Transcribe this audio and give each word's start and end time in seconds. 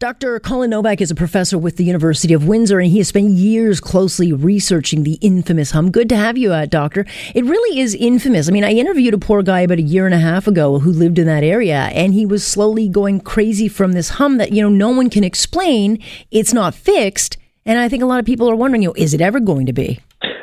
Dr. 0.00 0.38
Colin 0.38 0.70
Novak 0.70 1.00
is 1.00 1.10
a 1.10 1.14
professor 1.16 1.58
with 1.58 1.76
the 1.76 1.82
University 1.82 2.32
of 2.32 2.46
Windsor, 2.46 2.78
and 2.78 2.88
he 2.88 2.98
has 2.98 3.08
spent 3.08 3.30
years 3.30 3.80
closely 3.80 4.32
researching 4.32 5.02
the 5.02 5.14
infamous 5.14 5.72
hum. 5.72 5.90
Good 5.90 6.08
to 6.10 6.16
have 6.16 6.38
you, 6.38 6.52
uh, 6.52 6.66
Doctor. 6.66 7.04
It 7.34 7.44
really 7.44 7.80
is 7.80 7.96
infamous. 7.96 8.48
I 8.48 8.52
mean, 8.52 8.62
I 8.62 8.70
interviewed 8.70 9.12
a 9.12 9.18
poor 9.18 9.42
guy 9.42 9.62
about 9.62 9.78
a 9.78 9.82
year 9.82 10.06
and 10.06 10.14
a 10.14 10.20
half 10.20 10.46
ago 10.46 10.78
who 10.78 10.92
lived 10.92 11.18
in 11.18 11.26
that 11.26 11.42
area, 11.42 11.90
and 11.92 12.14
he 12.14 12.26
was 12.26 12.46
slowly 12.46 12.88
going 12.88 13.18
crazy 13.18 13.66
from 13.66 13.90
this 13.90 14.10
hum 14.10 14.36
that, 14.36 14.52
you 14.52 14.62
know, 14.62 14.68
no 14.68 14.90
one 14.90 15.10
can 15.10 15.24
explain. 15.24 16.00
It's 16.30 16.52
not 16.52 16.76
fixed. 16.76 17.36
And 17.66 17.80
I 17.80 17.88
think 17.88 18.04
a 18.04 18.06
lot 18.06 18.20
of 18.20 18.24
people 18.24 18.48
are 18.48 18.54
wondering, 18.54 18.82
you 18.82 18.90
know, 18.90 18.94
is 18.96 19.14
it 19.14 19.20
ever 19.20 19.40
going 19.40 19.66
to 19.66 19.72
be? 19.72 19.98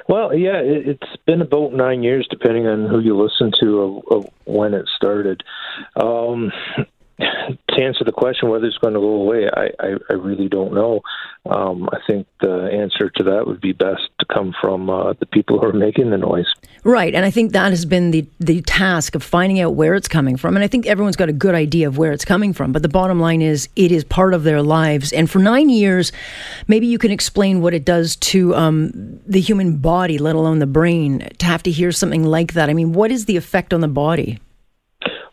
Well, 0.09 0.35
yeah, 0.35 0.59
it's 0.61 1.15
been 1.25 1.41
about 1.41 1.71
nine 1.71 2.03
years, 2.03 2.27
depending 2.29 2.67
on 2.67 2.89
who 2.89 2.99
you 2.99 3.17
listen 3.17 3.53
to, 3.61 3.81
of, 3.81 4.03
of 4.11 4.29
when 4.43 4.73
it 4.73 4.85
started. 4.97 5.43
Um, 5.95 6.51
to 7.75 7.81
answer 7.81 8.03
the 8.03 8.11
question 8.11 8.49
whether 8.49 8.65
it's 8.65 8.77
going 8.77 8.93
to 8.93 8.99
go 8.99 9.21
away, 9.21 9.49
I, 9.51 9.69
I, 9.79 9.93
I 10.09 10.13
really 10.13 10.49
don't 10.49 10.73
know. 10.73 11.01
Um, 11.45 11.87
I 11.91 11.97
think 12.07 12.27
the 12.41 12.69
answer 12.73 13.09
to 13.17 13.23
that 13.23 13.45
would 13.45 13.61
be 13.61 13.71
best 13.71 14.01
to 14.19 14.25
come 14.33 14.53
from 14.59 14.89
uh, 14.89 15.13
the 15.19 15.27
people 15.27 15.59
who 15.59 15.67
are 15.67 15.73
making 15.73 16.09
the 16.09 16.17
noise. 16.17 16.47
Right, 16.83 17.13
and 17.13 17.23
I 17.23 17.31
think 17.31 17.51
that 17.51 17.71
has 17.71 17.85
been 17.85 18.11
the 18.11 18.25
the 18.39 18.61
task 18.61 19.15
of 19.15 19.23
finding 19.23 19.59
out 19.59 19.75
where 19.75 19.95
it's 19.95 20.07
coming 20.07 20.37
from. 20.37 20.55
And 20.55 20.63
I 20.63 20.67
think 20.67 20.85
everyone's 20.85 21.15
got 21.15 21.29
a 21.29 21.33
good 21.33 21.55
idea 21.55 21.87
of 21.87 21.97
where 21.97 22.11
it's 22.11 22.25
coming 22.25 22.53
from. 22.53 22.71
But 22.71 22.81
the 22.81 22.89
bottom 22.89 23.19
line 23.19 23.41
is, 23.41 23.69
it 23.75 23.91
is 23.91 24.03
part 24.03 24.33
of 24.33 24.43
their 24.43 24.61
lives. 24.61 25.13
And 25.13 25.29
for 25.29 25.39
nine 25.39 25.69
years, 25.69 26.11
maybe 26.67 26.87
you 26.87 26.97
can 26.97 27.11
explain 27.11 27.61
what 27.61 27.73
it 27.73 27.85
does 27.85 28.15
to 28.17 28.55
um, 28.55 29.19
the 29.27 29.41
human 29.41 29.77
body, 29.77 30.17
let 30.17 30.35
alone 30.35 30.59
the 30.59 30.67
brain, 30.67 31.29
to 31.37 31.45
have 31.45 31.63
to 31.63 31.71
hear 31.71 31.91
something 31.91 32.23
like 32.23 32.53
that. 32.53 32.69
I 32.69 32.73
mean, 32.73 32.93
what 32.93 33.11
is 33.11 33.25
the 33.25 33.37
effect 33.37 33.73
on 33.73 33.81
the 33.81 33.87
body? 33.87 34.39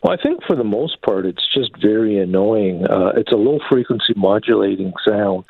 Well, 0.03 0.13
I 0.13 0.21
think 0.21 0.43
for 0.45 0.55
the 0.55 0.65
most 0.65 1.01
part, 1.01 1.25
it's 1.25 1.47
just 1.53 1.71
very 1.81 2.19
annoying. 2.19 2.85
Uh, 2.85 3.13
it's 3.15 3.31
a 3.31 3.37
low 3.37 3.59
frequency 3.69 4.13
modulating 4.17 4.91
sound. 5.07 5.45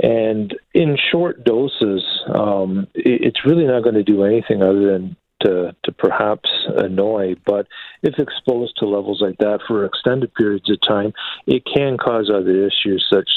And 0.00 0.54
in 0.72 0.96
short 1.10 1.42
doses, 1.42 2.04
um, 2.32 2.86
it's 2.94 3.44
really 3.44 3.66
not 3.66 3.82
going 3.82 3.96
to 3.96 4.04
do 4.04 4.22
anything 4.22 4.62
other 4.62 4.92
than 4.92 5.16
to, 5.40 5.74
to 5.82 5.92
perhaps 5.92 6.48
annoy. 6.76 7.34
But 7.44 7.66
if 8.02 8.20
exposed 8.20 8.76
to 8.78 8.86
levels 8.86 9.20
like 9.20 9.38
that 9.38 9.60
for 9.66 9.84
extended 9.84 10.32
periods 10.34 10.70
of 10.70 10.78
time, 10.86 11.12
it 11.46 11.64
can 11.64 11.98
cause 11.98 12.30
other 12.32 12.66
issues 12.66 13.04
such 13.12 13.28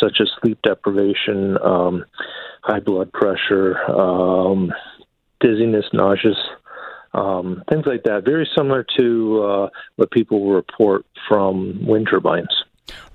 such 0.00 0.18
as 0.20 0.28
sleep 0.42 0.58
deprivation, 0.62 1.56
um, 1.62 2.04
high 2.62 2.80
blood 2.80 3.12
pressure, 3.12 3.78
um, 3.90 4.72
dizziness, 5.40 5.86
nauseous 5.92 6.36
um, 7.14 7.62
things 7.70 7.86
like 7.86 8.02
that. 8.04 8.24
Very 8.24 8.48
similar 8.56 8.84
to 8.98 9.42
uh, 9.42 9.68
what 9.96 10.10
people 10.10 10.50
report 10.50 11.06
from 11.28 11.84
wind 11.86 12.08
turbines. 12.10 12.63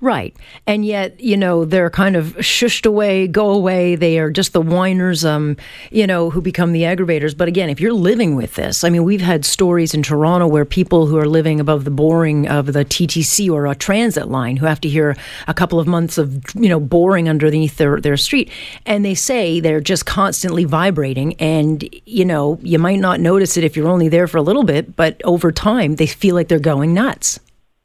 Right. 0.00 0.34
And 0.66 0.84
yet, 0.84 1.20
you 1.20 1.36
know, 1.36 1.64
they're 1.64 1.90
kind 1.90 2.16
of 2.16 2.34
shushed 2.38 2.86
away, 2.86 3.28
go 3.28 3.50
away. 3.50 3.94
They 3.94 4.18
are 4.18 4.30
just 4.30 4.52
the 4.52 4.62
whiners, 4.62 5.24
um, 5.24 5.56
you 5.90 6.06
know, 6.06 6.30
who 6.30 6.40
become 6.40 6.72
the 6.72 6.82
aggravators. 6.82 7.36
But 7.36 7.48
again, 7.48 7.68
if 7.68 7.80
you're 7.80 7.92
living 7.92 8.34
with 8.34 8.54
this, 8.54 8.82
I 8.82 8.88
mean, 8.88 9.04
we've 9.04 9.20
had 9.20 9.44
stories 9.44 9.94
in 9.94 10.02
Toronto 10.02 10.48
where 10.48 10.64
people 10.64 11.06
who 11.06 11.18
are 11.18 11.28
living 11.28 11.60
above 11.60 11.84
the 11.84 11.90
boring 11.90 12.48
of 12.48 12.72
the 12.72 12.84
TTC 12.84 13.50
or 13.50 13.66
a 13.66 13.74
transit 13.74 14.28
line 14.28 14.56
who 14.56 14.66
have 14.66 14.80
to 14.80 14.88
hear 14.88 15.16
a 15.46 15.54
couple 15.54 15.78
of 15.78 15.86
months 15.86 16.18
of, 16.18 16.42
you 16.54 16.68
know, 16.68 16.80
boring 16.80 17.28
underneath 17.28 17.76
their, 17.76 18.00
their 18.00 18.16
street. 18.16 18.50
And 18.86 19.04
they 19.04 19.14
say 19.14 19.60
they're 19.60 19.80
just 19.80 20.06
constantly 20.06 20.64
vibrating. 20.64 21.34
And, 21.34 21.84
you 22.06 22.24
know, 22.24 22.58
you 22.62 22.78
might 22.78 23.00
not 23.00 23.20
notice 23.20 23.56
it 23.56 23.64
if 23.64 23.76
you're 23.76 23.88
only 23.88 24.08
there 24.08 24.26
for 24.26 24.38
a 24.38 24.42
little 24.42 24.64
bit, 24.64 24.96
but 24.96 25.20
over 25.24 25.52
time, 25.52 25.96
they 25.96 26.06
feel 26.06 26.34
like 26.34 26.48
they're 26.48 26.58
going 26.58 26.94
nuts. 26.94 27.38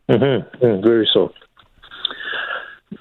Mm-hmm. 0.09 0.63
Mm, 0.65 0.83
very 0.83 1.07
so. 1.13 1.31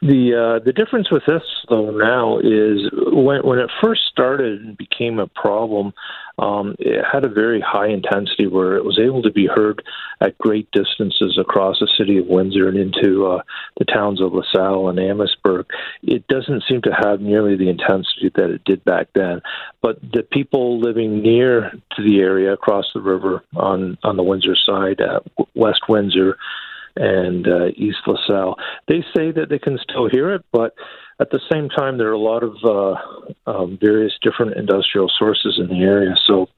The 0.03 0.34
uh, 0.34 0.64
the 0.64 0.73
difference 0.73 1.11
with 1.11 1.23
this 1.27 1.42
though 1.69 1.91
now 1.91 2.39
is 2.39 2.91
when 3.12 3.47
when 3.47 3.59
it 3.59 3.70
first 3.83 4.03
started 4.11 4.61
and 4.61 4.77
became 4.77 5.19
a 5.19 5.27
problem, 5.28 5.92
um, 6.39 6.75
it 6.78 7.05
had 7.05 7.25
a 7.25 7.28
very 7.28 7.61
high 7.61 7.89
intensity 7.89 8.46
where 8.46 8.77
it 8.77 8.85
was 8.85 8.98
able 8.98 9.23
to 9.23 9.30
be 9.30 9.46
heard 9.46 9.83
at 10.20 10.36
great 10.39 10.70
distances 10.73 11.39
across 11.41 11.79
the 11.79 11.89
city 11.96 12.19
of 12.19 12.27
Windsor 12.27 12.69
and 12.69 12.77
into 12.77 13.27
uh, 13.27 13.42
the 13.79 13.85
towns 13.85 14.20
of 14.20 14.33
LaSalle 14.33 14.89
and 14.89 14.98
Amherstburg. 14.98 15.67
It 16.02 16.27
doesn't 16.27 16.64
seem 16.69 16.83
to 16.83 16.90
have 16.90 17.20
nearly 17.20 17.57
the 17.57 17.69
intensity 17.69 18.30
that 18.35 18.51
it 18.51 18.64
did 18.64 18.85
back 18.85 19.08
then. 19.14 19.42
But 19.80 20.01
the 20.01 20.23
people 20.23 20.80
living 20.80 21.23
near 21.23 21.70
to 21.96 22.02
the 22.02 22.20
area 22.20 22.52
across 22.52 22.86
the 22.95 23.01
river 23.01 23.45
on 23.55 23.96
on 24.02 24.17
the 24.17 24.24
Windsor 24.24 24.57
side, 24.57 25.01
uh, 25.01 25.20
West 25.55 25.83
Windsor 25.89 26.36
and 26.97 27.47
uh, 27.47 27.67
East 27.77 27.99
LaSalle. 28.07 28.57
They 28.89 29.05
say 29.17 29.33
that 29.33 29.49
they 29.49 29.59
can 29.59 29.79
still 29.83 30.09
hear 30.09 30.35
it, 30.35 30.45
but 30.53 30.75
at 31.21 31.31
the 31.31 31.41
same 31.53 31.69
time, 31.69 31.99
there 31.99 32.09
are 32.09 32.13
a 32.13 32.19
lot 32.19 32.43
of 32.43 32.57
uh, 32.65 33.51
um, 33.51 33.79
various 33.81 34.13
different 34.23 34.57
industrial 34.57 35.11
sources 35.17 35.59
in 35.59 35.69
the 35.69 35.85
area. 35.85 36.15
So 36.27 36.49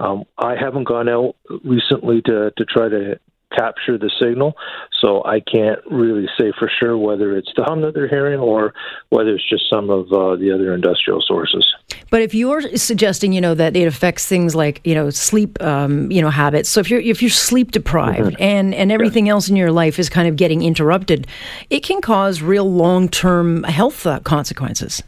um, 0.00 0.24
I 0.38 0.54
haven't 0.58 0.84
gone 0.84 1.08
out 1.08 1.36
recently 1.64 2.22
to, 2.22 2.50
to 2.56 2.64
try 2.64 2.88
to 2.88 3.20
capture 3.56 3.98
the 3.98 4.10
signal. 4.20 4.54
So 5.00 5.22
I 5.24 5.40
can't 5.40 5.80
really 5.90 6.26
say 6.38 6.52
for 6.58 6.70
sure 6.80 6.96
whether 6.96 7.36
it's 7.36 7.50
the 7.56 7.64
hum 7.64 7.82
that 7.82 7.94
they're 7.94 8.08
hearing 8.08 8.40
or 8.40 8.74
whether 9.10 9.30
it's 9.30 9.48
just 9.48 9.64
some 9.72 9.90
of 9.90 10.12
uh, 10.12 10.36
the 10.36 10.52
other 10.52 10.74
industrial 10.74 11.22
sources. 11.26 11.66
But 12.10 12.22
if 12.22 12.34
you're 12.34 12.76
suggesting, 12.76 13.32
you 13.32 13.40
know, 13.40 13.54
that 13.54 13.76
it 13.76 13.86
affects 13.86 14.26
things 14.26 14.54
like, 14.54 14.80
you 14.84 14.94
know, 14.94 15.10
sleep, 15.10 15.60
um, 15.62 16.10
you 16.10 16.22
know, 16.22 16.30
habits. 16.30 16.68
So 16.68 16.80
if 16.80 16.90
you're 16.90 17.00
if 17.00 17.22
you're 17.22 17.30
sleep 17.30 17.72
deprived 17.72 18.32
mm-hmm. 18.32 18.42
and 18.42 18.74
and 18.74 18.92
everything 18.92 19.26
yeah. 19.26 19.32
else 19.32 19.48
in 19.48 19.56
your 19.56 19.72
life 19.72 19.98
is 19.98 20.08
kind 20.08 20.28
of 20.28 20.36
getting 20.36 20.62
interrupted, 20.62 21.26
it 21.70 21.80
can 21.80 22.00
cause 22.00 22.42
real 22.42 22.70
long 22.70 23.08
term 23.08 23.64
health 23.64 24.06
uh, 24.06 24.20
consequences. 24.20 25.02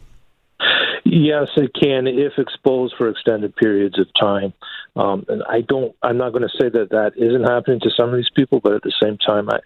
Yes, 1.05 1.47
it 1.55 1.71
can 1.73 2.07
if 2.07 2.33
exposed 2.37 2.93
for 2.97 3.09
extended 3.09 3.55
periods 3.55 3.97
of 3.97 4.07
time. 4.19 4.53
Um, 4.95 5.25
and 5.27 5.43
I 5.49 5.61
don't. 5.61 5.95
I'm 6.01 6.17
not 6.17 6.31
going 6.31 6.43
to 6.43 6.57
say 6.59 6.69
that 6.69 6.89
that 6.89 7.11
isn't 7.15 7.43
happening 7.43 7.79
to 7.81 7.89
some 7.95 8.09
of 8.09 8.15
these 8.15 8.29
people, 8.35 8.59
but 8.61 8.73
at 8.73 8.83
the 8.83 8.93
same 9.01 9.17
time, 9.17 9.49
I 9.49 9.59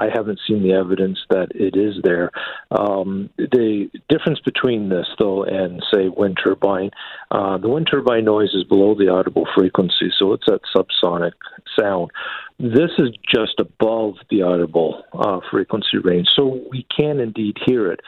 I 0.00 0.08
haven't 0.12 0.40
seen 0.46 0.62
the 0.62 0.72
evidence 0.72 1.18
that 1.30 1.48
it 1.54 1.76
is 1.76 1.96
there. 2.02 2.30
Um, 2.70 3.30
the 3.36 3.90
difference 4.08 4.40
between 4.40 4.88
this, 4.88 5.06
though, 5.18 5.44
and 5.44 5.82
say 5.92 6.08
wind 6.08 6.38
turbine, 6.42 6.90
uh, 7.30 7.58
the 7.58 7.68
wind 7.68 7.88
turbine 7.90 8.24
noise 8.24 8.54
is 8.54 8.64
below 8.64 8.94
the 8.94 9.08
audible 9.08 9.46
frequency, 9.56 10.10
so 10.18 10.32
it's 10.32 10.46
at 10.48 10.60
subsonic 10.74 11.32
sound. 11.78 12.10
This 12.58 12.90
is 12.98 13.10
just 13.32 13.60
above 13.60 14.14
the 14.30 14.42
audible 14.42 15.04
uh, 15.12 15.40
frequency 15.50 15.98
range, 15.98 16.28
so 16.34 16.60
we 16.70 16.86
can 16.96 17.20
indeed 17.20 17.56
hear 17.66 17.92
it 17.92 18.00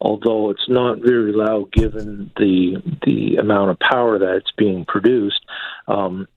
although 0.00 0.50
it's 0.50 0.68
not 0.68 0.98
very 0.98 1.32
loud 1.32 1.72
given 1.72 2.30
the 2.36 2.82
the 3.04 3.36
amount 3.36 3.70
of 3.70 3.78
power 3.78 4.18
that's 4.18 4.52
being 4.56 4.84
produced. 4.84 5.44
Um, 5.88 6.28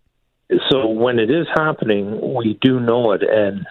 so 0.69 0.87
when 0.87 1.19
it 1.19 1.29
is 1.29 1.47
happening, 1.55 2.35
we 2.35 2.57
do 2.61 2.79
know 2.79 3.11
it, 3.11 3.21
and 3.23 3.65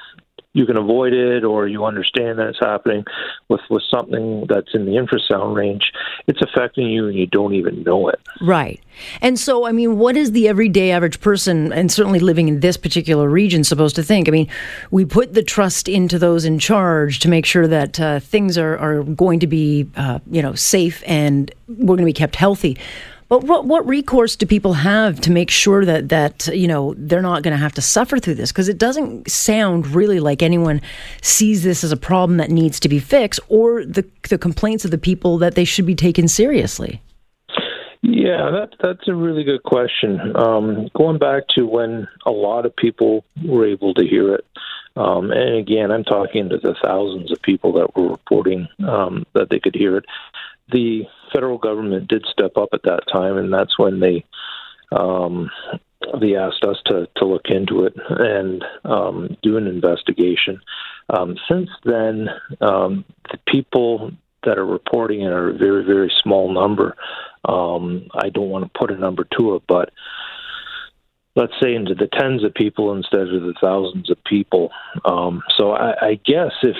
you 0.58 0.66
can 0.66 0.76
avoid 0.76 1.12
it 1.12 1.44
or 1.44 1.68
you 1.68 1.84
understand 1.84 2.38
that 2.38 2.48
it's 2.48 2.58
happening 2.58 3.04
with 3.48 3.60
with 3.70 3.82
something 3.88 4.44
that's 4.48 4.74
in 4.74 4.84
the 4.86 4.92
infrasound 4.92 5.54
range 5.54 5.92
it's 6.26 6.42
affecting 6.42 6.88
you 6.88 7.06
and 7.06 7.16
you 7.16 7.26
don't 7.26 7.54
even 7.54 7.82
know 7.84 8.08
it. 8.08 8.20
Right. 8.40 8.80
And 9.22 9.38
so 9.38 9.66
i 9.66 9.72
mean 9.72 9.98
what 9.98 10.16
is 10.16 10.32
the 10.32 10.48
everyday 10.48 10.90
average 10.90 11.20
person 11.20 11.72
and 11.72 11.90
certainly 11.92 12.18
living 12.18 12.48
in 12.48 12.60
this 12.60 12.76
particular 12.76 13.28
region 13.28 13.62
supposed 13.62 13.94
to 13.96 14.02
think? 14.02 14.28
I 14.28 14.32
mean 14.32 14.48
we 14.90 15.04
put 15.04 15.34
the 15.34 15.44
trust 15.44 15.88
into 15.88 16.18
those 16.18 16.44
in 16.44 16.58
charge 16.58 17.20
to 17.20 17.28
make 17.28 17.46
sure 17.46 17.68
that 17.68 18.00
uh, 18.00 18.18
things 18.18 18.58
are, 18.58 18.76
are 18.78 19.04
going 19.04 19.38
to 19.40 19.46
be 19.46 19.88
uh, 19.96 20.18
you 20.28 20.42
know 20.42 20.54
safe 20.54 21.02
and 21.06 21.52
we're 21.68 21.96
going 21.96 21.98
to 21.98 22.04
be 22.04 22.12
kept 22.12 22.34
healthy 22.34 22.76
but 23.28 23.44
what 23.44 23.66
what 23.66 23.86
recourse 23.86 24.36
do 24.36 24.46
people 24.46 24.72
have 24.72 25.20
to 25.20 25.30
make 25.30 25.50
sure 25.50 25.84
that 25.84 26.08
that 26.08 26.46
you 26.48 26.66
know 26.66 26.94
they're 26.96 27.22
not 27.22 27.42
going 27.42 27.52
to 27.52 27.58
have 27.58 27.74
to 27.74 27.82
suffer 27.82 28.18
through 28.18 28.36
this? 28.36 28.50
Because 28.50 28.68
it 28.68 28.78
doesn't 28.78 29.30
sound 29.30 29.86
really 29.88 30.18
like 30.18 30.42
anyone 30.42 30.80
sees 31.20 31.62
this 31.62 31.84
as 31.84 31.92
a 31.92 31.96
problem 31.96 32.38
that 32.38 32.50
needs 32.50 32.80
to 32.80 32.88
be 32.88 32.98
fixed, 32.98 33.40
or 33.48 33.84
the 33.84 34.06
the 34.28 34.38
complaints 34.38 34.84
of 34.84 34.90
the 34.90 34.98
people 34.98 35.38
that 35.38 35.54
they 35.54 35.64
should 35.64 35.86
be 35.86 35.94
taken 35.94 36.26
seriously. 36.26 37.02
Yeah, 38.00 38.50
that 38.50 38.70
that's 38.80 39.08
a 39.08 39.14
really 39.14 39.44
good 39.44 39.62
question. 39.62 40.34
Um, 40.34 40.88
going 40.96 41.18
back 41.18 41.48
to 41.56 41.66
when 41.66 42.08
a 42.24 42.30
lot 42.30 42.64
of 42.64 42.74
people 42.74 43.24
were 43.44 43.66
able 43.66 43.92
to 43.94 44.06
hear 44.06 44.34
it, 44.34 44.46
um, 44.96 45.30
and 45.30 45.56
again, 45.56 45.90
I'm 45.90 46.04
talking 46.04 46.48
to 46.48 46.58
the 46.58 46.74
thousands 46.82 47.30
of 47.30 47.42
people 47.42 47.72
that 47.74 47.94
were 47.94 48.08
reporting 48.08 48.68
um, 48.86 49.26
that 49.34 49.50
they 49.50 49.60
could 49.60 49.74
hear 49.74 49.96
it 49.98 50.06
the 50.70 51.02
federal 51.32 51.58
government 51.58 52.08
did 52.08 52.24
step 52.30 52.56
up 52.56 52.70
at 52.72 52.82
that 52.84 53.04
time, 53.10 53.36
and 53.36 53.52
that's 53.52 53.78
when 53.78 54.00
they 54.00 54.24
um, 54.92 55.50
they 56.20 56.36
asked 56.36 56.64
us 56.64 56.76
to 56.86 57.08
to 57.16 57.24
look 57.24 57.46
into 57.48 57.84
it 57.84 57.94
and 58.08 58.64
um, 58.84 59.36
do 59.42 59.56
an 59.56 59.66
investigation. 59.66 60.60
Um, 61.10 61.36
since 61.50 61.70
then, 61.84 62.28
um, 62.60 63.04
the 63.30 63.38
people 63.46 64.12
that 64.44 64.58
are 64.58 64.66
reporting 64.66 65.22
it 65.22 65.32
are 65.32 65.50
a 65.50 65.58
very 65.58 65.84
very 65.84 66.12
small 66.22 66.52
number. 66.52 66.96
Um, 67.44 68.08
I 68.14 68.28
don't 68.28 68.50
want 68.50 68.64
to 68.64 68.78
put 68.78 68.90
a 68.90 68.96
number 68.96 69.26
to 69.38 69.56
it, 69.56 69.62
but 69.66 69.90
let's 71.34 71.52
say 71.62 71.74
into 71.74 71.94
the 71.94 72.08
tens 72.08 72.44
of 72.44 72.52
people 72.52 72.92
instead 72.92 73.28
of 73.28 73.42
the 73.42 73.54
thousands 73.60 74.10
of 74.10 74.22
people. 74.24 74.70
Um, 75.04 75.42
so 75.56 75.70
I, 75.70 76.08
I 76.08 76.20
guess 76.24 76.52
if 76.62 76.76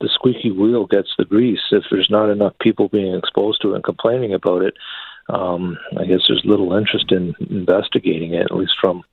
the 0.00 0.08
squeaky 0.12 0.50
wheel 0.50 0.86
gets 0.86 1.08
the 1.18 1.24
grease. 1.24 1.60
If 1.70 1.84
there's 1.90 2.10
not 2.10 2.30
enough 2.30 2.54
people 2.60 2.88
being 2.88 3.14
exposed 3.14 3.62
to 3.62 3.72
it 3.72 3.76
and 3.76 3.84
complaining 3.84 4.34
about 4.34 4.62
it, 4.62 4.74
um, 5.28 5.78
I 5.96 6.04
guess 6.06 6.20
there's 6.28 6.42
little 6.44 6.76
interest 6.76 7.12
in 7.12 7.34
investigating 7.50 8.34
it, 8.34 8.46
at 8.50 8.56
least 8.56 8.74
from 8.80 9.04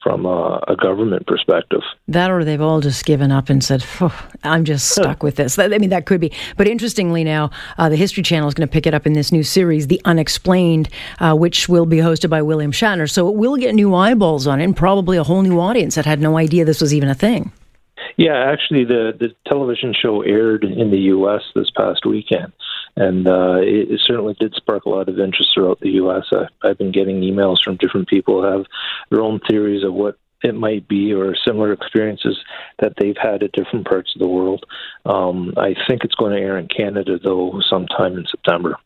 from 0.00 0.26
a, 0.26 0.62
a, 0.68 0.76
government 0.76 1.26
perspective. 1.26 1.80
That, 2.06 2.30
or 2.30 2.44
they've 2.44 2.60
all 2.60 2.80
just 2.80 3.04
given 3.04 3.32
up 3.32 3.50
and 3.50 3.62
said, 3.62 3.84
"I'm 4.44 4.64
just 4.64 4.90
stuck 4.90 5.22
with 5.22 5.36
this." 5.36 5.58
I 5.58 5.66
mean, 5.68 5.90
that 5.90 6.06
could 6.06 6.20
be. 6.20 6.32
But 6.56 6.68
interestingly, 6.68 7.24
now 7.24 7.50
uh, 7.78 7.88
the 7.88 7.96
History 7.96 8.22
Channel 8.22 8.48
is 8.48 8.54
going 8.54 8.68
to 8.68 8.72
pick 8.72 8.86
it 8.86 8.94
up 8.94 9.06
in 9.06 9.14
this 9.14 9.32
new 9.32 9.42
series, 9.42 9.88
"The 9.88 10.00
Unexplained," 10.04 10.88
uh, 11.18 11.34
which 11.34 11.68
will 11.68 11.86
be 11.86 11.96
hosted 11.96 12.30
by 12.30 12.42
William 12.42 12.72
Shatner. 12.72 13.10
So 13.10 13.28
it 13.28 13.34
will 13.34 13.56
get 13.56 13.74
new 13.74 13.94
eyeballs 13.94 14.46
on 14.46 14.60
it, 14.60 14.64
and 14.64 14.76
probably 14.76 15.16
a 15.16 15.24
whole 15.24 15.42
new 15.42 15.58
audience 15.58 15.96
that 15.96 16.06
had 16.06 16.20
no 16.20 16.36
idea 16.38 16.64
this 16.64 16.80
was 16.80 16.94
even 16.94 17.08
a 17.08 17.14
thing. 17.14 17.50
Yeah, 18.18 18.50
actually, 18.50 18.84
the 18.84 19.12
the 19.16 19.28
television 19.46 19.94
show 19.94 20.22
aired 20.22 20.64
in 20.64 20.90
the 20.90 20.98
U.S. 21.14 21.42
this 21.54 21.70
past 21.70 22.04
weekend, 22.04 22.52
and 22.96 23.28
uh, 23.28 23.58
it, 23.60 23.92
it, 23.92 24.00
certainly 24.04 24.34
did 24.40 24.54
spark 24.54 24.86
a 24.86 24.90
lot 24.90 25.08
of 25.08 25.20
interest 25.20 25.50
throughout 25.54 25.78
the 25.78 25.90
U.S. 25.90 26.24
I, 26.32 26.48
I've 26.66 26.78
been 26.78 26.90
getting 26.90 27.20
emails 27.20 27.62
from 27.62 27.76
different 27.76 28.08
people 28.08 28.42
who 28.42 28.48
have 28.48 28.66
their 29.10 29.20
own 29.20 29.38
theories 29.48 29.84
of 29.84 29.94
what 29.94 30.18
it 30.42 30.56
might 30.56 30.88
be 30.88 31.12
or 31.14 31.36
similar 31.46 31.72
experiences 31.72 32.36
that 32.80 32.94
they've 32.98 33.16
had 33.16 33.44
at 33.44 33.52
different 33.52 33.86
parts 33.86 34.12
of 34.16 34.20
the 34.20 34.28
world. 34.28 34.64
Um, 35.04 35.54
I 35.56 35.76
think 35.86 36.02
it's 36.02 36.16
going 36.16 36.32
to 36.32 36.42
air 36.42 36.58
in 36.58 36.66
Canada 36.66 37.20
though 37.22 37.60
sometime 37.70 38.16
in 38.16 38.26
September. 38.28 38.78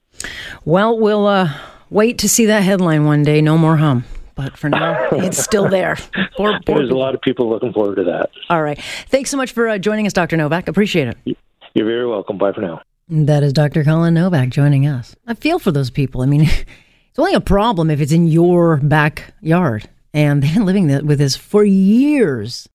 Well, 0.67 0.99
we'll 0.99 1.26
uh, 1.26 1.49
wait 1.88 2.19
to 2.19 2.28
see 2.28 2.44
that 2.46 2.64
headline 2.64 3.06
one 3.06 3.23
day. 3.23 3.40
No 3.40 3.56
more 3.56 3.78
hum. 3.78 4.05
But 4.34 4.56
for 4.56 4.69
now, 4.69 5.08
it's 5.12 5.38
still 5.38 5.69
there. 5.69 5.96
Poor, 6.37 6.58
poor 6.67 6.79
There's 6.79 6.90
a 6.90 6.94
lot 6.94 7.14
of 7.14 7.20
people 7.20 7.49
looking 7.49 7.73
forward 7.73 7.96
to 7.96 8.05
that. 8.05 8.31
All 8.49 8.62
right. 8.62 8.81
Thanks 9.08 9.31
so 9.31 9.37
much 9.37 9.52
for 9.52 9.69
uh, 9.69 9.79
joining 9.79 10.06
us, 10.06 10.12
Dr. 10.12 10.37
Novak. 10.37 10.69
Appreciate 10.69 11.08
it. 11.08 11.37
You're 11.75 11.87
very 11.87 12.06
welcome. 12.06 12.38
Bye 12.38 12.52
for 12.52 12.61
now. 12.61 12.82
That 13.08 13.43
is 13.43 13.52
Dr. 13.52 13.84
Colin 13.84 14.14
Novak 14.14 14.49
joining 14.50 14.87
us. 14.87 15.14
I 15.26 15.34
feel 15.34 15.58
for 15.58 15.73
those 15.73 15.90
people. 15.90 16.23
I 16.23 16.26
mean, 16.26 16.43
it's 17.11 17.19
only 17.19 17.34
a 17.34 17.40
problem 17.40 17.90
if 17.90 18.00
it's 18.00 18.12
in 18.12 18.26
your 18.26 18.79
backyard. 18.79 19.88
And 20.14 20.43
they've 20.43 20.55
been 20.55 20.67
living 20.67 21.06
with 21.06 21.19
this 21.19 21.37
for 21.37 21.64
years. 21.64 22.69